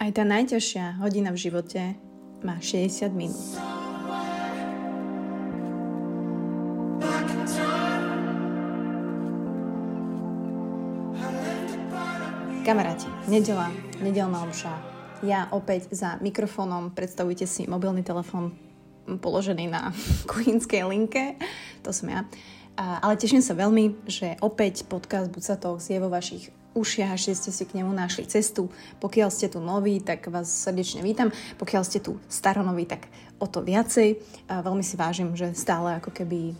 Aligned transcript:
Aj 0.00 0.08
tá 0.16 0.24
najťažšia 0.24 0.96
hodina 1.04 1.28
v 1.28 1.44
živote 1.44 1.92
má 2.40 2.56
60 2.56 3.12
minút. 3.12 3.36
Kamaráti, 12.64 13.12
nedela, 13.28 13.68
nedelná 14.00 14.40
omša. 14.40 14.72
Ja 15.20 15.52
opäť 15.52 15.92
za 15.92 16.16
mikrofónom, 16.24 16.96
predstavujte 16.96 17.44
si 17.44 17.68
mobilný 17.68 18.00
telefón 18.00 18.56
položený 19.04 19.68
na 19.68 19.92
kuchynskej 20.32 20.80
linke, 20.88 21.36
to 21.84 21.92
som 21.92 22.08
ja. 22.08 22.24
Ale 22.80 23.20
teším 23.20 23.44
sa 23.44 23.52
veľmi, 23.52 24.08
že 24.08 24.40
opäť 24.40 24.88
podcast 24.88 25.28
Buca 25.28 25.60
Talks 25.60 25.92
je 25.92 26.00
vo 26.00 26.08
vašich 26.08 26.48
ušiach, 26.72 27.18
že 27.18 27.34
ste 27.34 27.50
si 27.50 27.64
k 27.66 27.82
nemu 27.82 27.90
našli 27.90 28.26
cestu. 28.30 28.70
Pokiaľ 29.02 29.28
ste 29.30 29.50
tu 29.50 29.58
noví, 29.58 29.98
tak 29.98 30.26
vás 30.30 30.46
srdečne 30.46 31.02
vítam. 31.02 31.34
Pokiaľ 31.58 31.82
ste 31.82 31.98
tu 31.98 32.22
staronoví, 32.30 32.86
tak 32.86 33.10
o 33.42 33.46
to 33.50 33.64
viacej. 33.64 34.20
Veľmi 34.46 34.84
si 34.84 34.94
vážim, 34.94 35.34
že 35.34 35.56
stále 35.56 35.98
ako 35.98 36.14
keby 36.14 36.54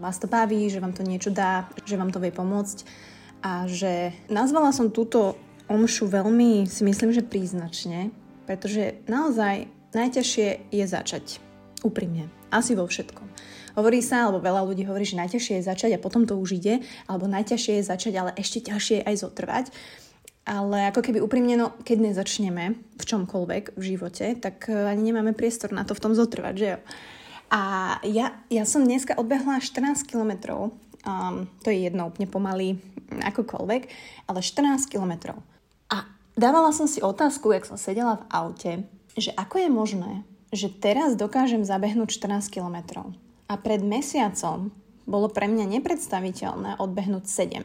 vás 0.00 0.16
to 0.16 0.30
baví, 0.30 0.70
že 0.72 0.80
vám 0.80 0.96
to 0.96 1.04
niečo 1.04 1.28
dá, 1.28 1.68
že 1.84 2.00
vám 2.00 2.08
to 2.14 2.22
vie 2.22 2.32
pomôcť. 2.32 2.78
A 3.42 3.66
že 3.66 4.14
nazvala 4.30 4.70
som 4.70 4.94
túto 4.94 5.34
omšu 5.66 6.06
veľmi, 6.06 6.64
si 6.70 6.86
myslím, 6.86 7.10
že 7.10 7.26
príznačne, 7.26 8.14
pretože 8.46 9.02
naozaj 9.10 9.66
najťažšie 9.92 10.70
je 10.70 10.84
začať. 10.86 11.42
Úprimne. 11.82 12.30
Asi 12.54 12.78
vo 12.78 12.86
všetkom. 12.86 13.26
Hovorí 13.78 14.04
sa, 14.04 14.28
alebo 14.28 14.44
veľa 14.44 14.62
ľudí 14.68 14.84
hovorí, 14.84 15.08
že 15.08 15.16
najťažšie 15.16 15.60
je 15.60 15.68
začať 15.68 15.90
a 15.96 16.02
potom 16.02 16.28
to 16.28 16.36
už 16.36 16.60
ide, 16.60 16.84
alebo 17.08 17.30
najťažšie 17.30 17.80
je 17.80 17.88
začať, 17.88 18.12
ale 18.18 18.30
ešte 18.36 18.68
ťažšie 18.68 19.00
je 19.00 19.06
aj 19.06 19.16
zotrvať. 19.24 19.66
Ale 20.42 20.90
ako 20.90 21.06
keby 21.06 21.22
úprimne, 21.22 21.54
no, 21.54 21.70
keď 21.86 22.10
nezačneme 22.10 22.74
v 22.98 23.04
čomkoľvek 23.06 23.78
v 23.78 23.82
živote, 23.82 24.34
tak 24.42 24.66
e, 24.66 24.74
ani 24.74 25.14
nemáme 25.14 25.38
priestor 25.38 25.70
na 25.70 25.86
to 25.86 25.94
v 25.94 26.02
tom 26.02 26.18
zotrvať, 26.18 26.54
že 26.58 26.66
jo? 26.66 26.78
A 27.52 27.60
ja, 28.02 28.34
ja 28.50 28.64
som 28.66 28.82
dneska 28.82 29.14
odbehla 29.14 29.62
14 29.62 30.02
kilometrov, 30.08 30.72
um, 31.04 31.46
to 31.62 31.68
je 31.68 31.84
jedno 31.84 32.08
úplne 32.08 32.26
pomaly 32.26 32.80
akokoľvek, 33.12 33.82
ale 34.26 34.40
14 34.40 34.88
kilometrov. 34.88 35.36
A 35.92 36.08
dávala 36.32 36.72
som 36.72 36.88
si 36.88 37.04
otázku, 37.04 37.52
jak 37.52 37.68
som 37.68 37.76
sedela 37.76 38.24
v 38.24 38.28
aute, 38.32 38.72
že 39.20 39.36
ako 39.36 39.68
je 39.68 39.68
možné, 39.68 40.12
že 40.48 40.72
teraz 40.72 41.12
dokážem 41.12 41.60
zabehnúť 41.62 42.08
14 42.16 42.48
kilometrov. 42.48 43.12
A 43.52 43.60
pred 43.60 43.84
mesiacom 43.84 44.72
bolo 45.04 45.28
pre 45.28 45.44
mňa 45.44 45.68
nepredstaviteľné 45.76 46.80
odbehnúť 46.80 47.28
7. 47.28 47.60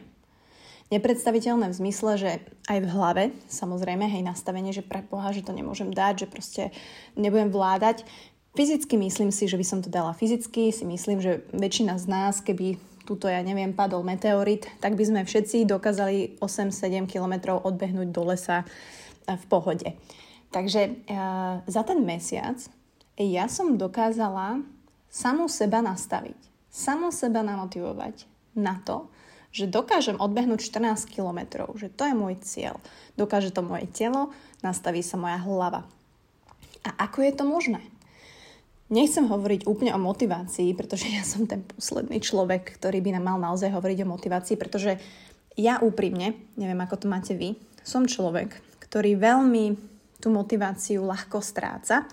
Nepredstaviteľné 0.92 1.72
v 1.72 1.78
zmysle, 1.80 2.12
že 2.20 2.30
aj 2.68 2.78
v 2.84 2.92
hlave, 2.92 3.24
samozrejme, 3.48 4.04
hej, 4.04 4.20
nastavenie, 4.20 4.76
že 4.76 4.84
pre 4.84 5.00
Boha, 5.00 5.32
že 5.32 5.40
to 5.40 5.56
nemôžem 5.56 5.88
dať, 5.88 6.24
že 6.24 6.26
proste 6.28 6.62
nebudem 7.16 7.48
vládať. 7.48 8.04
Fyzicky 8.52 9.00
myslím 9.00 9.32
si, 9.32 9.48
že 9.48 9.56
by 9.56 9.64
som 9.64 9.80
to 9.80 9.88
dala 9.88 10.12
fyzicky, 10.12 10.72
si 10.72 10.84
myslím, 10.84 11.24
že 11.24 11.44
väčšina 11.56 11.96
z 11.96 12.04
nás, 12.04 12.44
keby 12.44 12.76
túto, 13.08 13.24
ja 13.24 13.40
neviem, 13.40 13.72
padol 13.72 14.04
meteorit, 14.04 14.68
tak 14.84 14.92
by 14.92 15.04
sme 15.08 15.20
všetci 15.24 15.64
dokázali 15.64 16.36
8-7 16.44 17.08
kilometrov 17.08 17.64
odbehnúť 17.64 18.12
do 18.12 18.28
lesa 18.28 18.68
v 19.24 19.44
pohode. 19.48 19.96
Takže 20.52 21.04
uh, 21.08 21.64
za 21.64 21.80
ten 21.84 22.04
mesiac 22.04 22.60
ja 23.16 23.48
som 23.48 23.80
dokázala 23.80 24.64
samú 25.08 25.48
seba 25.48 25.80
nastaviť, 25.80 26.38
samú 26.68 27.08
seba 27.10 27.40
namotivovať 27.44 28.28
na 28.56 28.80
to, 28.84 29.08
že 29.52 29.70
dokážem 29.70 30.20
odbehnúť 30.20 30.60
14 30.60 31.08
kilometrov, 31.08 31.72
že 31.80 31.88
to 31.88 32.04
je 32.04 32.14
môj 32.14 32.36
cieľ. 32.44 32.76
Dokáže 33.16 33.50
to 33.50 33.64
moje 33.64 33.88
telo, 33.88 34.30
nastaví 34.60 35.00
sa 35.00 35.16
moja 35.16 35.40
hlava. 35.40 35.88
A 36.84 37.08
ako 37.08 37.24
je 37.24 37.32
to 37.32 37.44
možné? 37.48 37.80
Nechcem 38.88 39.28
hovoriť 39.28 39.68
úplne 39.68 39.92
o 39.92 40.00
motivácii, 40.00 40.72
pretože 40.72 41.12
ja 41.12 41.20
som 41.24 41.44
ten 41.44 41.60
posledný 41.60 42.20
človek, 42.24 42.80
ktorý 42.80 43.04
by 43.04 43.16
nám 43.16 43.24
mal 43.28 43.38
naozaj 43.40 43.72
hovoriť 43.72 43.98
o 44.04 44.10
motivácii, 44.16 44.56
pretože 44.56 44.96
ja 45.60 45.80
úprimne, 45.82 46.38
neviem 46.56 46.80
ako 46.80 47.04
to 47.04 47.06
máte 47.10 47.36
vy, 47.36 47.58
som 47.84 48.08
človek, 48.08 48.56
ktorý 48.84 49.16
veľmi 49.20 49.76
tú 50.22 50.32
motiváciu 50.32 51.04
ľahko 51.04 51.44
stráca 51.44 52.08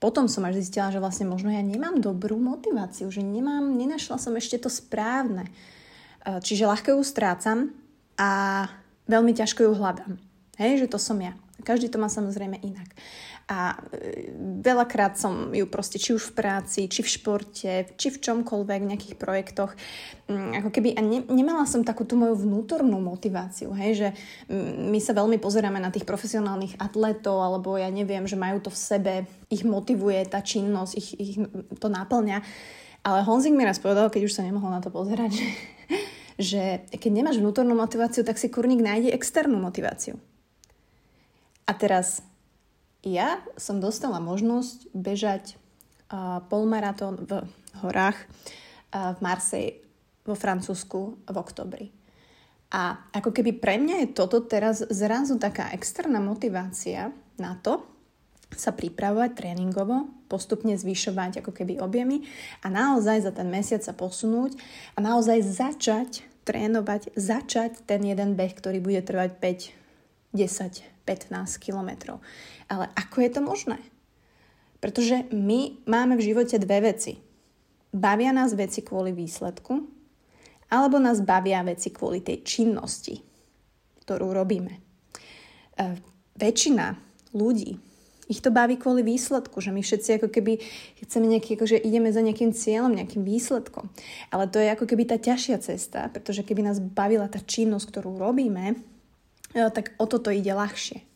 potom 0.00 0.26
som 0.26 0.44
až 0.44 0.60
zistila, 0.60 0.92
že 0.92 1.00
vlastne 1.00 1.28
možno 1.28 1.52
ja 1.52 1.62
nemám 1.62 2.00
dobrú 2.00 2.36
motiváciu, 2.40 3.08
že 3.12 3.20
nemám, 3.20 3.74
nenašla 3.76 4.16
som 4.16 4.34
ešte 4.34 4.60
to 4.60 4.70
správne. 4.72 5.46
E, 5.46 5.50
čiže 6.40 6.68
ľahko 6.68 6.98
ju 6.98 7.02
strácam 7.04 7.58
a 8.18 8.64
veľmi 9.06 9.32
ťažko 9.36 9.68
ju 9.68 9.72
hľadám. 9.76 10.16
Hej, 10.56 10.86
že 10.86 10.90
to 10.90 10.98
som 10.98 11.18
ja. 11.18 11.34
Každý 11.64 11.88
to 11.88 11.98
má 11.98 12.12
samozrejme 12.12 12.60
inak. 12.60 12.92
A 13.44 13.76
e, 13.92 14.32
veľakrát 14.64 15.20
som 15.20 15.52
ju 15.52 15.68
proste, 15.68 16.00
či 16.00 16.16
už 16.16 16.32
v 16.32 16.36
práci, 16.36 16.88
či 16.88 17.04
v 17.04 17.12
športe, 17.12 17.72
či 18.00 18.08
v 18.08 18.20
čomkoľvek, 18.24 18.80
v 18.80 18.90
nejakých 18.96 19.16
projektoch, 19.20 19.76
mm, 20.32 20.64
ako 20.64 20.70
keby, 20.72 20.96
a 20.96 21.04
ne, 21.04 21.20
nemala 21.28 21.68
som 21.68 21.84
takú 21.84 22.08
tú 22.08 22.16
moju 22.16 22.40
vnútornú 22.40 22.96
motiváciu, 23.04 23.68
hej, 23.76 23.92
že 24.00 24.08
mm, 24.48 24.88
my 24.88 24.96
sa 24.96 25.12
veľmi 25.12 25.36
pozeráme 25.36 25.76
na 25.76 25.92
tých 25.92 26.08
profesionálnych 26.08 26.80
atletov, 26.80 27.44
alebo 27.44 27.76
ja 27.76 27.92
neviem, 27.92 28.24
že 28.24 28.40
majú 28.40 28.64
to 28.64 28.72
v 28.72 28.80
sebe, 28.80 29.14
ich 29.52 29.60
motivuje 29.60 30.24
tá 30.24 30.40
činnosť, 30.40 30.92
ich, 30.96 31.10
ich 31.20 31.36
to 31.76 31.92
náplňa. 31.92 32.40
Ale 33.04 33.20
Honzik 33.28 33.52
mi 33.52 33.68
raz 33.68 33.76
povedal, 33.76 34.08
keď 34.08 34.24
už 34.24 34.40
sa 34.40 34.46
nemohol 34.46 34.72
na 34.72 34.80
to 34.80 34.88
pozerať, 34.88 35.36
že, 35.36 35.48
že 36.48 36.62
keď 36.96 37.10
nemáš 37.12 37.36
vnútornú 37.44 37.76
motiváciu, 37.76 38.24
tak 38.24 38.40
si 38.40 38.48
kurník 38.48 38.80
nájde 38.80 39.12
externú 39.12 39.60
motiváciu. 39.60 40.16
A 41.64 41.72
teraz 41.72 42.20
ja 43.04 43.40
som 43.56 43.80
dostala 43.80 44.20
možnosť 44.20 44.88
bežať 44.92 45.44
uh, 46.08 46.40
polmaratón 46.48 47.24
v 47.24 47.32
horách 47.84 48.16
uh, 48.92 49.16
v 49.16 49.18
Marseille 49.20 49.80
vo 50.24 50.32
Francúzsku 50.32 51.20
v 51.28 51.36
oktobri. 51.36 51.86
A 52.72 53.06
ako 53.14 53.30
keby 53.30 53.60
pre 53.60 53.76
mňa 53.78 54.02
je 54.02 54.08
toto 54.16 54.42
teraz 54.42 54.82
zrazu 54.88 55.38
taká 55.38 55.70
externá 55.76 56.18
motivácia 56.18 57.12
na 57.38 57.54
to, 57.60 57.84
sa 58.54 58.70
pripravovať 58.70 59.34
tréningovo, 59.34 60.10
postupne 60.30 60.78
zvyšovať 60.78 61.42
ako 61.42 61.50
keby 61.50 61.82
objemy 61.82 62.22
a 62.62 62.70
naozaj 62.70 63.26
za 63.26 63.32
ten 63.34 63.50
mesiac 63.50 63.82
sa 63.82 63.94
posunúť 63.94 64.54
a 64.94 65.02
naozaj 65.02 65.42
začať 65.42 66.22
trénovať, 66.46 67.14
začať 67.18 67.82
ten 67.82 68.04
jeden 68.06 68.38
beh, 68.38 68.52
ktorý 68.54 68.78
bude 68.78 69.02
trvať 69.02 69.38
5, 69.42 70.38
10, 70.38 70.93
15 71.04 71.60
kilometrov. 71.60 72.20
Ale 72.68 72.88
ako 72.96 73.16
je 73.20 73.30
to 73.30 73.40
možné? 73.40 73.78
Pretože 74.80 75.28
my 75.32 75.84
máme 75.88 76.16
v 76.20 76.26
živote 76.32 76.60
dve 76.60 76.92
veci. 76.92 77.16
Bavia 77.94 78.34
nás 78.34 78.52
veci 78.52 78.82
kvôli 78.82 79.14
výsledku, 79.14 79.80
alebo 80.68 80.98
nás 80.98 81.22
bavia 81.22 81.62
veci 81.62 81.94
kvôli 81.94 82.20
tej 82.20 82.42
činnosti, 82.42 83.22
ktorú 84.02 84.34
robíme. 84.34 84.74
E, 84.74 84.80
väčšina 86.34 86.98
ľudí, 87.32 87.78
ich 88.28 88.40
to 88.40 88.48
baví 88.48 88.80
kvôli 88.80 89.04
výsledku, 89.04 89.60
že 89.60 89.68
my 89.68 89.84
všetci 89.84 90.16
ako 90.16 90.28
keby 90.32 90.56
chceme 91.04 91.28
nejaký, 91.28 91.60
akože 91.60 91.76
ideme 91.76 92.08
za 92.08 92.24
nejakým 92.24 92.56
cieľom, 92.56 92.96
nejakým 92.96 93.20
výsledkom. 93.20 93.92
Ale 94.32 94.48
to 94.48 94.56
je 94.60 94.72
ako 94.72 94.88
keby 94.88 95.04
tá 95.04 95.20
ťažšia 95.20 95.56
cesta, 95.60 96.08
pretože 96.08 96.40
keby 96.40 96.64
nás 96.64 96.80
bavila 96.80 97.28
tá 97.28 97.36
činnosť, 97.40 97.84
ktorú 97.92 98.16
robíme, 98.16 98.80
tak 99.54 99.94
o 99.96 100.04
toto 100.10 100.34
ide 100.34 100.50
ľahšie. 100.50 101.06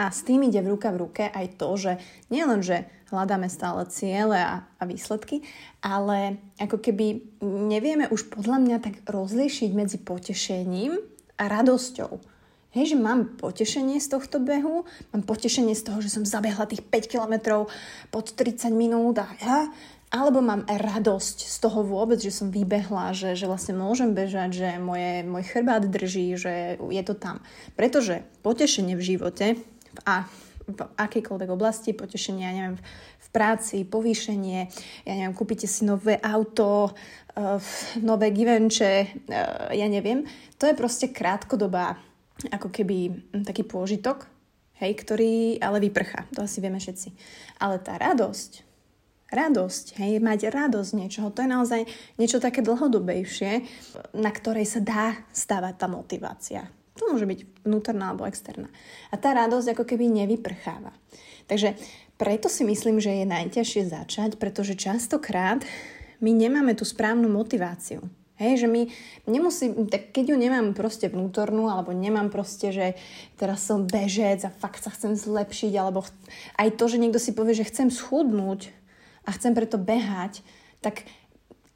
A 0.00 0.08
s 0.08 0.24
tým 0.24 0.48
ide 0.48 0.64
v 0.64 0.72
ruka 0.72 0.88
v 0.96 1.00
ruke 1.04 1.24
aj 1.28 1.60
to, 1.60 1.68
že 1.76 1.92
nielen, 2.32 2.64
že 2.64 2.88
hľadáme 3.12 3.52
stále 3.52 3.84
ciele 3.92 4.40
a, 4.40 4.64
a 4.80 4.82
výsledky, 4.88 5.44
ale 5.84 6.40
ako 6.56 6.80
keby 6.80 7.20
nevieme 7.44 8.08
už 8.08 8.32
podľa 8.32 8.58
mňa 8.64 8.76
tak 8.80 8.94
rozlíšiť 9.04 9.70
medzi 9.76 10.00
potešením 10.00 10.96
a 11.36 11.44
radosťou. 11.52 12.16
Hej, 12.70 12.94
že 12.94 13.02
mám 13.02 13.34
potešenie 13.34 13.98
z 13.98 14.14
tohto 14.14 14.38
behu, 14.38 14.86
mám 15.10 15.22
potešenie 15.26 15.74
z 15.74 15.90
toho, 15.90 15.98
že 15.98 16.14
som 16.14 16.22
zabehla 16.22 16.70
tých 16.70 16.86
5 16.86 17.10
kilometrov 17.10 17.66
pod 18.14 18.30
30 18.30 18.70
minút 18.70 19.18
a 19.18 19.26
ja, 19.42 19.66
alebo 20.10 20.42
mám 20.42 20.66
radosť 20.66 21.46
z 21.46 21.56
toho 21.62 21.86
vôbec, 21.86 22.18
že 22.18 22.34
som 22.34 22.50
vybehla, 22.50 23.14
že, 23.14 23.38
že 23.38 23.46
vlastne 23.46 23.78
môžem 23.78 24.10
bežať, 24.10 24.50
že 24.50 24.68
moje, 24.82 25.22
môj 25.22 25.46
chrbát 25.46 25.86
drží, 25.86 26.34
že 26.34 26.82
je 26.82 27.02
to 27.06 27.14
tam. 27.14 27.38
Pretože 27.78 28.26
potešenie 28.42 28.98
v 28.98 29.06
živote 29.06 29.46
a 30.02 30.26
v 30.66 30.80
akejkoľvek 30.98 31.50
oblasti, 31.50 31.94
potešenie, 31.94 32.42
ja 32.42 32.54
neviem, 32.54 32.78
v 33.18 33.28
práci, 33.30 33.86
povýšenie, 33.86 34.60
ja 35.06 35.12
neviem, 35.14 35.34
kúpite 35.34 35.70
si 35.70 35.86
nové 35.86 36.18
auto, 36.18 36.90
uh, 36.90 37.62
nové 38.02 38.34
givenče, 38.34 38.92
uh, 39.30 39.70
ja 39.70 39.86
neviem. 39.86 40.26
To 40.58 40.66
je 40.66 40.78
proste 40.78 41.10
krátkodobá, 41.10 41.98
ako 42.50 42.70
keby 42.70 43.30
taký 43.46 43.62
pôžitok, 43.62 44.26
hej, 44.82 44.92
ktorý 44.94 45.58
ale 45.62 45.82
vyprchá. 45.82 46.26
To 46.34 46.46
asi 46.46 46.58
vieme 46.58 46.82
všetci. 46.82 47.08
Ale 47.62 47.82
tá 47.82 47.98
radosť, 47.98 48.69
radosť, 49.30 49.98
hej, 50.02 50.18
mať 50.18 50.50
radosť 50.50 50.90
niečoho, 50.98 51.30
to 51.30 51.46
je 51.46 51.50
naozaj 51.50 51.80
niečo 52.18 52.42
také 52.42 52.60
dlhodobejšie, 52.60 53.62
na 54.18 54.30
ktorej 54.30 54.66
sa 54.66 54.80
dá 54.82 55.06
stavať 55.30 55.74
tá 55.78 55.86
motivácia. 55.86 56.62
To 56.98 57.14
môže 57.14 57.24
byť 57.24 57.64
vnútorná 57.64 58.12
alebo 58.12 58.28
externá. 58.28 58.68
A 59.08 59.16
tá 59.16 59.32
radosť 59.32 59.72
ako 59.72 59.84
keby 59.88 60.10
nevyprcháva. 60.10 60.92
Takže 61.48 61.78
preto 62.20 62.52
si 62.52 62.66
myslím, 62.68 63.00
že 63.00 63.24
je 63.24 63.26
najťažšie 63.26 63.82
začať, 63.88 64.30
pretože 64.36 64.76
častokrát 64.76 65.64
my 66.20 66.30
nemáme 66.36 66.76
tú 66.76 66.84
správnu 66.84 67.32
motiváciu. 67.32 68.04
Hej, 68.40 68.64
že 68.64 68.68
my 68.72 68.88
nemusím, 69.28 69.84
tak 69.92 70.16
keď 70.16 70.32
ju 70.32 70.36
nemám 70.40 70.72
proste 70.72 71.12
vnútornú, 71.12 71.68
alebo 71.68 71.92
nemám 71.92 72.32
proste, 72.32 72.72
že 72.72 72.86
teraz 73.36 73.68
som 73.68 73.84
bežec 73.84 74.40
a 74.48 74.52
fakt 74.52 74.80
sa 74.80 74.88
chcem 74.88 75.12
zlepšiť, 75.12 75.76
alebo 75.76 76.08
aj 76.56 76.68
to, 76.80 76.84
že 76.88 77.00
niekto 77.00 77.20
si 77.20 77.36
povie, 77.36 77.52
že 77.52 77.68
chcem 77.68 77.92
schudnúť 77.92 78.72
a 79.24 79.30
chcem 79.36 79.52
preto 79.52 79.76
behať, 79.76 80.44
tak 80.80 81.04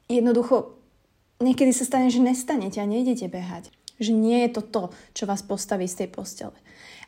jednoducho 0.09 0.77
niekedy 1.39 1.71
sa 1.75 1.85
stane, 1.85 2.09
že 2.09 2.23
nestanete 2.23 2.79
a 2.81 2.89
nejdete 2.89 3.27
behať. 3.29 3.69
Že 3.95 4.11
nie 4.11 4.43
je 4.47 4.49
to 4.59 4.61
to, 4.61 4.83
čo 5.15 5.23
vás 5.23 5.39
postaví 5.39 5.87
z 5.87 6.03
tej 6.03 6.09
postele. 6.11 6.57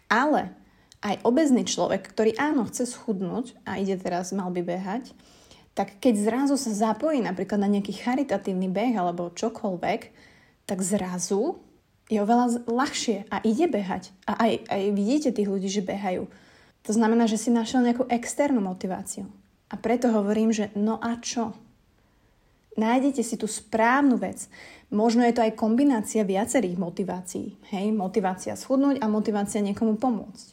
Ale 0.07 0.55
aj 1.03 1.21
obezný 1.27 1.67
človek, 1.67 2.09
ktorý 2.09 2.33
áno, 2.39 2.65
chce 2.65 2.87
schudnúť 2.87 3.53
a 3.67 3.77
ide 3.77 3.99
teraz, 3.99 4.31
mal 4.31 4.49
by 4.49 4.63
behať, 4.63 5.11
tak 5.77 6.01
keď 6.01 6.15
zrazu 6.17 6.55
sa 6.57 6.73
zapojí 6.73 7.21
napríklad 7.21 7.61
na 7.61 7.69
nejaký 7.69 7.93
charitatívny 8.01 8.65
beh 8.65 8.97
alebo 8.97 9.29
čokoľvek, 9.29 10.01
tak 10.65 10.79
zrazu 10.81 11.61
je 12.09 12.17
oveľa 12.17 12.65
ľahšie 12.65 13.29
a 13.29 13.43
ide 13.45 13.69
behať. 13.69 14.09
A 14.25 14.47
aj, 14.47 14.51
aj 14.73 14.81
vidíte 14.95 15.29
tých 15.35 15.45
ľudí, 15.45 15.69
že 15.69 15.85
behajú. 15.85 16.25
To 16.87 16.91
znamená, 16.95 17.27
že 17.27 17.37
si 17.37 17.51
našiel 17.51 17.83
nejakú 17.83 18.07
externú 18.07 18.63
motiváciu. 18.63 19.27
A 19.67 19.75
preto 19.75 20.11
hovorím, 20.11 20.55
že 20.55 20.71
no 20.79 20.95
a 20.99 21.19
čo? 21.19 21.51
Nájdete 22.77 23.25
si 23.25 23.35
tú 23.35 23.49
správnu 23.49 24.21
vec. 24.21 24.47
Možno 24.93 25.25
je 25.25 25.33
to 25.33 25.41
aj 25.41 25.57
kombinácia 25.57 26.21
viacerých 26.21 26.77
motivácií. 26.77 27.57
Hej? 27.73 27.89
Motivácia 27.91 28.53
schudnúť 28.53 29.01
a 29.01 29.09
motivácia 29.09 29.59
niekomu 29.65 29.97
pomôcť. 29.97 30.47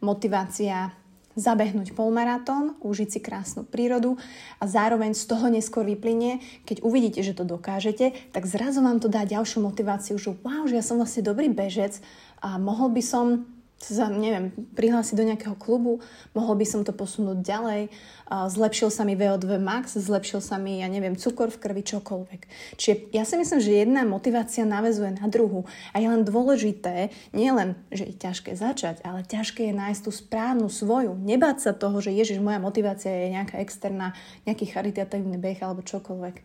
Motivácia 0.00 0.96
zabehnúť 1.36 1.92
polmaratón, 1.92 2.80
užiť 2.80 3.08
si 3.12 3.20
krásnu 3.20 3.68
prírodu 3.68 4.16
a 4.56 4.64
zároveň 4.64 5.12
z 5.12 5.28
toho 5.28 5.52
neskôr 5.52 5.84
vyplynie, 5.84 6.40
keď 6.64 6.80
uvidíte, 6.80 7.20
že 7.20 7.36
to 7.36 7.44
dokážete, 7.44 8.16
tak 8.32 8.48
zrazu 8.48 8.80
vám 8.80 8.98
to 9.04 9.12
dá 9.12 9.28
ďalšiu 9.28 9.60
motiváciu, 9.60 10.16
že 10.16 10.32
wow, 10.40 10.64
že 10.64 10.80
ja 10.80 10.84
som 10.84 10.96
vlastne 10.96 11.20
dobrý 11.20 11.52
bežec 11.52 12.00
a 12.40 12.56
mohol 12.56 12.88
by 12.88 13.04
som 13.04 13.44
sa, 13.76 14.08
neviem, 14.08 14.56
prihlásiť 14.72 15.14
do 15.20 15.28
nejakého 15.28 15.52
klubu, 15.52 16.00
mohol 16.32 16.56
by 16.56 16.64
som 16.64 16.80
to 16.80 16.96
posunúť 16.96 17.44
ďalej, 17.44 17.92
zlepšil 18.26 18.88
sa 18.88 19.04
mi 19.04 19.12
VO2 19.14 19.60
max, 19.60 20.00
zlepšil 20.00 20.40
sa 20.40 20.56
mi, 20.56 20.80
ja 20.80 20.88
neviem, 20.88 21.12
cukor 21.12 21.52
v 21.52 21.60
krvi, 21.60 21.84
čokoľvek. 21.84 22.40
Čiže 22.80 23.12
ja 23.12 23.28
si 23.28 23.36
myslím, 23.36 23.60
že 23.60 23.84
jedna 23.84 24.08
motivácia 24.08 24.64
navezuje 24.64 25.20
na 25.20 25.28
druhú 25.28 25.68
a 25.92 26.00
je 26.00 26.08
len 26.08 26.24
dôležité, 26.24 27.12
nie 27.36 27.52
len, 27.52 27.76
že 27.92 28.08
je 28.08 28.16
ťažké 28.16 28.56
začať, 28.56 29.04
ale 29.04 29.28
ťažké 29.28 29.68
je 29.68 29.74
nájsť 29.76 30.02
tú 30.02 30.10
správnu 30.10 30.72
svoju. 30.72 31.12
Nebáť 31.12 31.68
sa 31.68 31.72
toho, 31.76 32.00
že 32.00 32.16
ježiš, 32.16 32.40
moja 32.40 32.56
motivácia 32.56 33.12
je 33.12 33.36
nejaká 33.36 33.60
externá, 33.60 34.16
nejaký 34.48 34.72
charitatívny 34.72 35.36
beh 35.36 35.60
alebo 35.60 35.84
čokoľvek. 35.84 36.36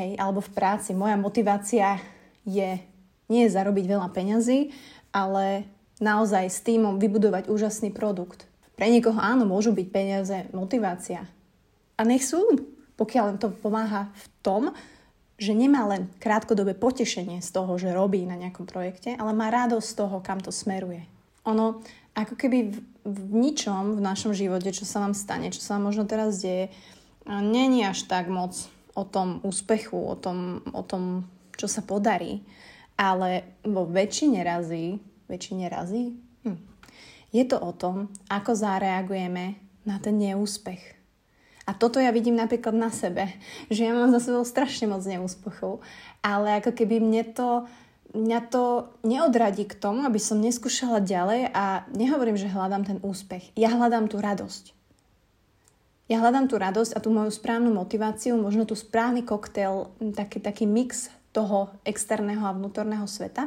Hej, 0.00 0.16
alebo 0.22 0.38
v 0.38 0.54
práci. 0.54 0.94
Moja 0.96 1.18
motivácia 1.18 1.98
je 2.46 2.78
nie 3.30 3.42
je 3.46 3.54
zarobiť 3.54 3.84
veľa 3.90 4.08
peňazí, 4.10 4.70
ale 5.10 5.66
naozaj 6.00 6.48
s 6.48 6.64
týmom 6.64 6.96
vybudovať 6.96 7.52
úžasný 7.52 7.92
produkt. 7.92 8.48
Pre 8.74 8.88
niekoho 8.88 9.20
áno, 9.20 9.44
môžu 9.44 9.76
byť 9.76 9.88
peniaze 9.92 10.36
motivácia. 10.56 11.28
A 11.94 12.02
nech 12.08 12.24
sú, 12.24 12.40
pokiaľ 12.96 13.24
len 13.36 13.38
to 13.38 13.52
pomáha 13.52 14.08
v 14.08 14.26
tom, 14.40 14.62
že 15.40 15.56
nemá 15.56 15.88
len 15.88 16.08
krátkodobé 16.20 16.76
potešenie 16.76 17.40
z 17.40 17.50
toho, 17.52 17.76
že 17.76 17.92
robí 17.92 18.24
na 18.24 18.36
nejakom 18.36 18.68
projekte, 18.68 19.16
ale 19.16 19.32
má 19.36 19.52
radosť 19.52 19.86
z 19.88 19.96
toho, 19.96 20.16
kam 20.20 20.40
to 20.40 20.52
smeruje. 20.52 21.04
Ono 21.44 21.80
ako 22.12 22.34
keby 22.36 22.58
v, 22.72 22.76
v 23.04 23.20
ničom 23.32 23.96
v 23.96 24.00
našom 24.04 24.36
živote, 24.36 24.68
čo 24.72 24.84
sa 24.84 25.00
vám 25.00 25.16
stane, 25.16 25.48
čo 25.48 25.64
sa 25.64 25.76
vám 25.76 25.92
možno 25.92 26.04
teraz 26.04 26.40
deje, 26.44 26.68
není 27.28 27.84
až 27.84 28.04
tak 28.04 28.28
moc 28.28 28.52
o 28.92 29.04
tom 29.04 29.40
úspechu, 29.40 29.96
o 29.96 30.16
tom, 30.16 30.60
o 30.76 30.84
tom 30.84 31.24
čo 31.56 31.68
sa 31.68 31.80
podarí, 31.80 32.44
ale 33.00 33.60
vo 33.64 33.88
väčšine 33.88 34.44
razy 34.44 35.00
väčšine 35.30 35.70
razy? 35.70 36.18
Hm. 36.42 36.58
Je 37.30 37.46
to 37.46 37.62
o 37.62 37.70
tom, 37.70 38.10
ako 38.26 38.58
zareagujeme 38.58 39.54
na 39.86 39.96
ten 40.02 40.18
neúspech. 40.18 41.00
A 41.70 41.76
toto 41.76 42.02
ja 42.02 42.10
vidím 42.10 42.34
napríklad 42.34 42.74
na 42.74 42.90
sebe, 42.90 43.30
že 43.70 43.86
ja 43.86 43.94
mám 43.94 44.10
za 44.10 44.18
sebou 44.18 44.42
strašne 44.42 44.90
moc 44.90 45.06
neúspechov, 45.06 45.78
ale 46.18 46.58
ako 46.58 46.74
keby 46.74 46.98
mne 46.98 47.22
to, 47.30 47.70
mňa 48.10 48.40
to 48.50 48.90
neodradí 49.06 49.70
k 49.70 49.78
tomu, 49.78 50.02
aby 50.02 50.18
som 50.18 50.42
neskúšala 50.42 50.98
ďalej 50.98 51.54
a 51.54 51.86
nehovorím, 51.94 52.34
že 52.34 52.50
hľadám 52.50 52.82
ten 52.82 52.98
úspech. 53.06 53.54
Ja 53.54 53.70
hľadám 53.70 54.10
tú 54.10 54.18
radosť. 54.18 54.74
Ja 56.10 56.18
hľadám 56.18 56.50
tú 56.50 56.58
radosť 56.58 56.98
a 56.98 57.02
tú 57.02 57.14
moju 57.14 57.30
správnu 57.30 57.70
motiváciu, 57.70 58.34
možno 58.34 58.66
tú 58.66 58.74
správny 58.74 59.22
koktail, 59.22 59.94
taký, 60.10 60.42
taký 60.42 60.66
mix 60.66 61.06
toho 61.30 61.70
externého 61.86 62.42
a 62.42 62.50
vnútorného 62.50 63.06
sveta. 63.06 63.46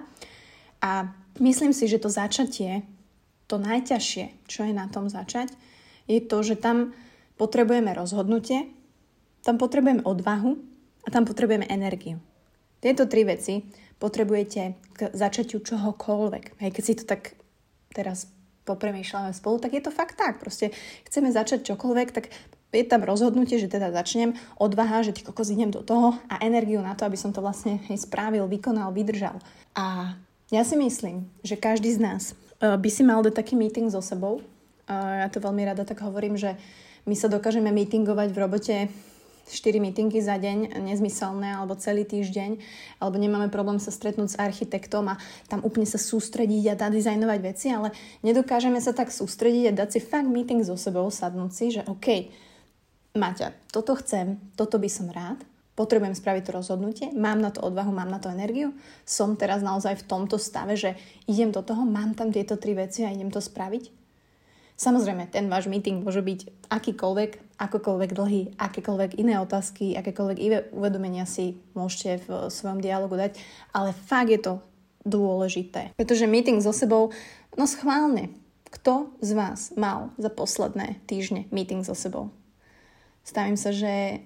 A 0.80 1.12
Myslím 1.42 1.74
si, 1.74 1.90
že 1.90 1.98
to 1.98 2.14
začatie, 2.14 2.86
to 3.50 3.58
najťažšie, 3.58 4.46
čo 4.46 4.70
je 4.70 4.74
na 4.74 4.86
tom 4.90 5.10
začať, 5.10 5.50
je 6.06 6.20
to, 6.22 6.44
že 6.44 6.60
tam 6.60 6.94
potrebujeme 7.40 7.90
rozhodnutie, 7.96 8.70
tam 9.42 9.58
potrebujeme 9.58 10.06
odvahu 10.06 10.56
a 11.04 11.08
tam 11.10 11.26
potrebujeme 11.26 11.68
energiu. 11.68 12.22
Tieto 12.84 13.08
tri 13.08 13.24
veci 13.24 13.64
potrebujete 13.98 14.62
k 14.94 15.00
začatiu 15.16 15.64
čohokoľvek. 15.64 16.60
Hej, 16.60 16.72
keď 16.76 16.84
si 16.84 16.94
to 17.00 17.06
tak 17.08 17.40
teraz 17.96 18.28
popremýšľame 18.68 19.32
spolu, 19.32 19.60
tak 19.60 19.76
je 19.76 19.84
to 19.84 19.92
fakt 19.92 20.20
tak. 20.20 20.40
Proste 20.40 20.76
chceme 21.08 21.32
začať 21.32 21.64
čokoľvek, 21.68 22.08
tak 22.12 22.32
je 22.74 22.84
tam 22.84 23.06
rozhodnutie, 23.06 23.62
že 23.62 23.70
teda 23.70 23.94
začnem, 23.94 24.34
odvaha, 24.58 25.06
že 25.06 25.14
kokos 25.14 25.54
idem 25.54 25.70
do 25.70 25.86
toho 25.86 26.18
a 26.26 26.42
energiu 26.42 26.82
na 26.82 26.98
to, 26.98 27.06
aby 27.06 27.16
som 27.16 27.30
to 27.30 27.40
vlastne 27.40 27.80
spravil, 27.96 28.50
vykonal, 28.50 28.92
vydržal. 28.92 29.38
A 29.78 30.18
ja 30.54 30.62
si 30.62 30.78
myslím, 30.78 31.26
že 31.42 31.58
každý 31.58 31.90
z 31.90 32.00
nás 32.00 32.24
uh, 32.62 32.78
by 32.78 32.90
si 32.94 33.02
mal 33.02 33.26
dať 33.26 33.34
taký 33.34 33.58
meeting 33.58 33.90
so 33.90 34.00
sebou. 34.00 34.46
Ja 34.84 35.32
to 35.32 35.40
veľmi 35.40 35.64
rada 35.64 35.88
tak 35.88 36.04
hovorím, 36.04 36.36
že 36.36 36.60
my 37.08 37.16
sa 37.16 37.32
dokážeme 37.32 37.72
meetingovať 37.72 38.36
v 38.36 38.38
robote 38.38 38.76
4 39.48 39.84
meetingy 39.84 40.24
za 40.24 40.40
deň, 40.40 40.80
nezmyselné, 40.80 41.60
alebo 41.60 41.76
celý 41.76 42.08
týždeň, 42.08 42.60
alebo 43.04 43.20
nemáme 43.20 43.52
problém 43.52 43.76
sa 43.76 43.92
stretnúť 43.92 44.36
s 44.36 44.40
architektom 44.40 45.12
a 45.12 45.20
tam 45.52 45.60
úplne 45.68 45.84
sa 45.84 46.00
sústrediť 46.00 46.80
a 46.80 46.88
dizajnovať 46.88 47.40
veci, 47.44 47.68
ale 47.72 47.92
nedokážeme 48.24 48.80
sa 48.80 48.96
tak 48.96 49.12
sústrediť 49.12 49.72
a 49.72 49.78
dať 49.84 49.90
si 49.92 50.00
fakt 50.00 50.28
meeting 50.32 50.64
so 50.64 50.80
sebou, 50.80 51.12
sadnúť 51.12 51.52
si, 51.52 51.66
že 51.76 51.82
OK, 51.92 52.32
Maťa, 53.14 53.54
toto 53.70 53.94
chcem, 54.00 54.40
toto 54.56 54.80
by 54.80 54.90
som 54.90 55.12
rád, 55.12 55.44
potrebujem 55.74 56.14
spraviť 56.14 56.44
to 56.46 56.52
rozhodnutie, 56.54 57.08
mám 57.18 57.42
na 57.42 57.50
to 57.50 57.66
odvahu, 57.66 57.90
mám 57.90 58.10
na 58.10 58.22
to 58.22 58.30
energiu, 58.30 58.74
som 59.06 59.34
teraz 59.34 59.66
naozaj 59.66 60.02
v 60.02 60.08
tomto 60.08 60.38
stave, 60.38 60.78
že 60.78 60.94
idem 61.26 61.50
do 61.50 61.66
toho, 61.66 61.82
mám 61.82 62.14
tam 62.14 62.30
tieto 62.30 62.58
tri 62.58 62.78
veci 62.78 63.02
a 63.02 63.14
idem 63.14 63.34
to 63.34 63.42
spraviť. 63.42 64.04
Samozrejme, 64.74 65.30
ten 65.30 65.46
váš 65.54 65.70
meeting 65.70 66.02
môže 66.02 66.26
byť 66.26 66.70
akýkoľvek, 66.74 67.62
akokoľvek 67.62 68.10
dlhý, 68.10 68.42
akékoľvek 68.58 69.22
iné 69.22 69.38
otázky, 69.38 69.94
akékoľvek 69.94 70.38
iné 70.42 70.58
uvedomenia 70.74 71.30
si 71.30 71.62
môžete 71.78 72.26
v 72.26 72.50
svojom 72.50 72.82
dialogu 72.82 73.14
dať, 73.14 73.38
ale 73.70 73.94
fakt 73.94 74.34
je 74.34 74.42
to 74.42 74.54
dôležité. 75.06 75.94
Pretože 75.94 76.26
meeting 76.26 76.58
so 76.58 76.74
sebou, 76.74 77.14
no 77.54 77.70
schválne, 77.70 78.34
kto 78.74 79.14
z 79.22 79.38
vás 79.38 79.70
mal 79.78 80.10
za 80.18 80.34
posledné 80.34 80.98
týždne 81.06 81.46
meeting 81.54 81.86
so 81.86 81.94
sebou? 81.94 82.34
Stavím 83.22 83.56
sa, 83.56 83.70
že 83.70 84.26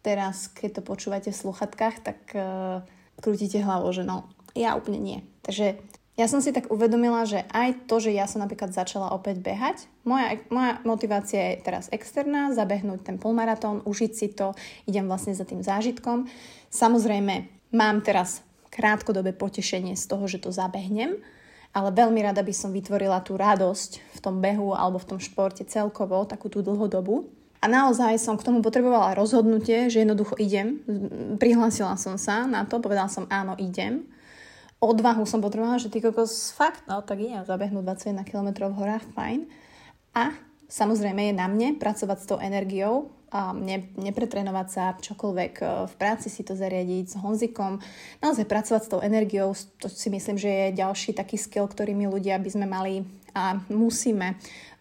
teraz, 0.00 0.48
keď 0.52 0.80
to 0.80 0.82
počúvate 0.84 1.30
v 1.32 1.40
sluchatkách, 1.40 1.96
tak 2.04 2.18
uh, 2.32 2.84
krútite 3.20 3.60
hlavou, 3.60 3.92
že 3.92 4.04
no, 4.04 4.28
ja 4.56 4.74
úplne 4.74 5.00
nie. 5.00 5.18
Takže 5.44 5.78
ja 6.20 6.28
som 6.28 6.44
si 6.44 6.52
tak 6.52 6.68
uvedomila, 6.68 7.24
že 7.24 7.48
aj 7.48 7.88
to, 7.88 7.96
že 7.96 8.12
ja 8.12 8.28
som 8.28 8.44
napríklad 8.44 8.76
začala 8.76 9.08
opäť 9.16 9.40
behať, 9.40 9.88
moja, 10.04 10.36
moja 10.52 10.76
motivácia 10.84 11.56
je 11.56 11.64
teraz 11.64 11.88
externá, 11.88 12.52
zabehnúť 12.52 13.08
ten 13.08 13.16
polmaratón, 13.16 13.80
užiť 13.88 14.12
si 14.12 14.28
to, 14.28 14.52
idem 14.84 15.08
vlastne 15.08 15.32
za 15.32 15.48
tým 15.48 15.64
zážitkom. 15.64 16.28
Samozrejme, 16.68 17.48
mám 17.72 18.04
teraz 18.04 18.44
krátkodobé 18.68 19.32
potešenie 19.32 19.96
z 19.96 20.04
toho, 20.04 20.28
že 20.28 20.44
to 20.44 20.52
zabehnem, 20.52 21.16
ale 21.72 21.88
veľmi 21.94 22.20
rada 22.20 22.44
by 22.44 22.52
som 22.52 22.74
vytvorila 22.74 23.24
tú 23.24 23.40
radosť 23.40 23.90
v 24.12 24.18
tom 24.20 24.44
behu 24.44 24.76
alebo 24.76 25.00
v 25.00 25.16
tom 25.16 25.20
športe 25.22 25.64
celkovo, 25.64 26.28
takú 26.28 26.52
tú 26.52 26.60
dlhodobu. 26.60 27.32
A 27.60 27.68
naozaj 27.68 28.16
som 28.16 28.40
k 28.40 28.46
tomu 28.48 28.64
potrebovala 28.64 29.12
rozhodnutie, 29.12 29.92
že 29.92 30.00
jednoducho 30.00 30.32
idem. 30.40 30.80
Prihlásila 31.36 31.92
som 32.00 32.16
sa 32.16 32.48
na 32.48 32.64
to, 32.64 32.80
povedala 32.80 33.12
som 33.12 33.28
áno, 33.28 33.52
idem. 33.60 34.08
Odvahu 34.80 35.28
som 35.28 35.44
potrebovala, 35.44 35.76
že 35.76 35.92
ty 35.92 36.00
kokos 36.00 36.56
fakt, 36.56 36.88
no 36.88 37.04
tak 37.04 37.20
idem 37.20 37.44
zabehnúť 37.44 37.84
21 38.16 38.24
km 38.24 38.72
v 38.72 38.78
horách, 38.80 39.04
fajn. 39.12 39.44
A 40.16 40.32
samozrejme 40.72 41.28
je 41.28 41.34
na 41.36 41.52
mne 41.52 41.76
pracovať 41.76 42.18
s 42.24 42.28
tou 42.32 42.40
energiou, 42.40 43.12
ne, 43.54 43.78
nepretrenovať 43.94 44.68
sa, 44.72 44.84
čokoľvek 44.98 45.52
e, 45.62 45.64
v 45.86 45.94
práci 45.94 46.26
si 46.26 46.42
to 46.42 46.58
zariadiť 46.58 47.14
s 47.14 47.18
Honzikom, 47.20 47.78
naozaj 48.18 48.48
pracovať 48.48 48.82
s 48.82 48.90
tou 48.90 49.00
energiou, 49.04 49.54
to 49.78 49.86
si 49.86 50.10
myslím, 50.10 50.34
že 50.34 50.50
je 50.50 50.78
ďalší 50.82 51.14
taký 51.14 51.38
skill, 51.38 51.70
ktorý 51.70 51.94
my 51.94 52.10
ľudia 52.10 52.42
by 52.42 52.50
sme 52.50 52.66
mali 52.66 53.06
a 53.30 53.62
musíme 53.70 54.34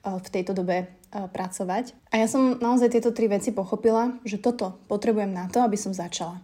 v 0.03 0.27
tejto 0.32 0.56
dobe 0.56 0.77
e, 0.84 0.86
pracovať. 1.12 1.91
A 2.12 2.24
ja 2.24 2.27
som 2.32 2.56
naozaj 2.56 2.96
tieto 2.96 3.12
tri 3.12 3.27
veci 3.27 3.51
pochopila, 3.51 4.15
že 4.24 4.39
toto 4.39 4.79
potrebujem 4.88 5.32
na 5.32 5.51
to, 5.51 5.60
aby 5.60 5.75
som 5.75 5.91
začala. 5.91 6.39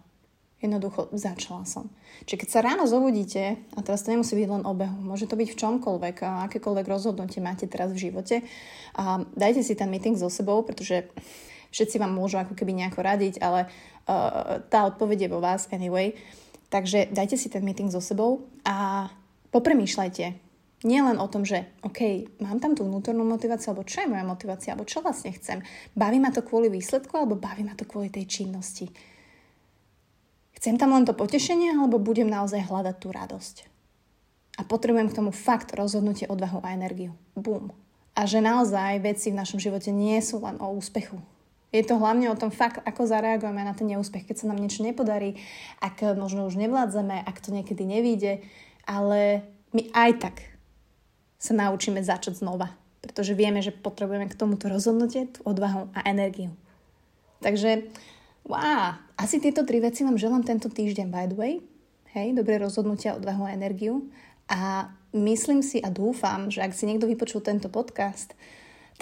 Jednoducho 0.60 1.12
začala 1.12 1.68
som. 1.68 1.92
Čiže 2.24 2.40
keď 2.40 2.48
sa 2.48 2.64
ráno 2.64 2.88
zobudíte, 2.88 3.60
a 3.76 3.80
teraz 3.84 4.04
to 4.04 4.12
nemusí 4.12 4.32
byť 4.32 4.48
len 4.48 4.64
obehu, 4.64 4.96
môže 5.04 5.28
to 5.28 5.36
byť 5.36 5.52
v 5.52 5.60
čomkoľvek, 5.60 6.16
a 6.24 6.48
akékoľvek 6.48 6.86
rozhodnutie 6.88 7.44
máte 7.44 7.68
teraz 7.68 7.92
v 7.92 8.08
živote, 8.08 8.40
a 8.96 9.20
dajte 9.36 9.60
si 9.60 9.76
ten 9.76 9.92
meeting 9.92 10.16
so 10.16 10.32
sebou, 10.32 10.64
pretože 10.64 11.12
všetci 11.76 12.00
vám 12.00 12.16
môžu 12.16 12.40
ako 12.40 12.56
keby 12.56 12.72
nejako 12.72 13.04
radiť, 13.04 13.34
ale 13.44 13.68
uh, 13.68 14.64
tá 14.72 14.88
odpoveď 14.88 15.28
je 15.28 15.32
vo 15.32 15.44
vás 15.44 15.68
anyway. 15.68 16.16
Takže 16.72 17.12
dajte 17.12 17.36
si 17.36 17.52
ten 17.52 17.60
meeting 17.60 17.92
so 17.92 18.00
sebou 18.00 18.48
a 18.64 19.06
popremýšľajte. 19.52 20.45
Nie 20.84 21.00
len 21.00 21.16
o 21.16 21.24
tom, 21.24 21.48
že 21.48 21.72
OK, 21.80 22.28
mám 22.44 22.60
tam 22.60 22.76
tú 22.76 22.84
vnútornú 22.84 23.24
motiváciu, 23.24 23.72
alebo 23.72 23.88
čo 23.88 24.04
je 24.04 24.12
moja 24.12 24.28
motivácia, 24.28 24.76
alebo 24.76 24.84
čo 24.84 25.00
vlastne 25.00 25.32
chcem. 25.32 25.64
Baví 25.96 26.20
ma 26.20 26.28
to 26.28 26.44
kvôli 26.44 26.68
výsledku, 26.68 27.16
alebo 27.16 27.40
baví 27.40 27.64
ma 27.64 27.72
to 27.72 27.88
kvôli 27.88 28.12
tej 28.12 28.28
činnosti. 28.28 28.92
Chcem 30.60 30.76
tam 30.76 30.92
len 30.92 31.08
to 31.08 31.16
potešenie, 31.16 31.72
alebo 31.72 31.96
budem 31.96 32.28
naozaj 32.28 32.68
hľadať 32.68 32.96
tú 33.00 33.08
radosť. 33.08 33.56
A 34.56 34.68
potrebujem 34.68 35.08
k 35.08 35.16
tomu 35.16 35.32
fakt 35.32 35.72
rozhodnutie, 35.72 36.28
odvahu 36.28 36.60
a 36.60 36.76
energiu. 36.76 37.16
Bum. 37.32 37.72
A 38.16 38.24
že 38.24 38.40
naozaj 38.40 39.00
veci 39.04 39.32
v 39.32 39.38
našom 39.40 39.60
živote 39.60 39.92
nie 39.92 40.16
sú 40.20 40.40
len 40.40 40.56
o 40.60 40.72
úspechu. 40.72 41.20
Je 41.76 41.84
to 41.84 42.00
hlavne 42.00 42.32
o 42.32 42.40
tom 42.40 42.48
fakt, 42.48 42.80
ako 42.88 43.04
zareagujeme 43.04 43.60
na 43.60 43.76
ten 43.76 43.92
neúspech, 43.92 44.24
keď 44.24 44.36
sa 44.40 44.48
nám 44.48 44.60
niečo 44.60 44.80
nepodarí, 44.80 45.36
ak 45.84 46.16
možno 46.16 46.48
už 46.48 46.56
nevládzeme, 46.56 47.20
ak 47.20 47.36
to 47.44 47.52
niekedy 47.52 47.84
nevíde, 47.84 48.40
ale 48.88 49.44
my 49.76 49.92
aj 49.92 50.10
tak 50.24 50.55
sa 51.36 51.52
naučíme 51.52 52.00
začať 52.00 52.40
znova, 52.40 52.72
pretože 53.04 53.36
vieme, 53.36 53.60
že 53.60 53.74
potrebujeme 53.74 54.28
k 54.28 54.38
tomuto 54.38 54.66
rozhodnutie 54.72 55.28
tú 55.30 55.44
odvahu 55.44 55.92
a 55.92 56.00
energiu. 56.08 56.52
Takže 57.44 57.86
Wow, 58.46 58.94
asi 59.18 59.42
tieto 59.42 59.66
tri 59.66 59.82
veci 59.82 60.06
vám 60.06 60.14
želám 60.14 60.46
tento 60.46 60.70
týždeň, 60.70 61.10
by 61.10 61.26
the 61.26 61.34
way. 61.34 61.54
Hej, 62.14 62.38
dobré 62.38 62.62
rozhodnutia, 62.62 63.18
odvahu 63.18 63.42
a 63.42 63.50
energiu. 63.50 64.06
A 64.46 64.94
myslím 65.10 65.66
si 65.66 65.82
a 65.82 65.90
dúfam, 65.90 66.46
že 66.46 66.62
ak 66.62 66.70
si 66.70 66.86
niekto 66.86 67.10
vypočul 67.10 67.42
tento 67.42 67.66
podcast, 67.66 68.38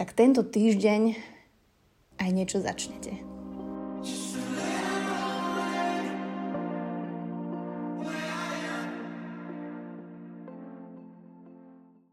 tak 0.00 0.16
tento 0.16 0.40
týždeň 0.40 1.12
aj 2.24 2.30
niečo 2.32 2.64
začnete. 2.64 3.33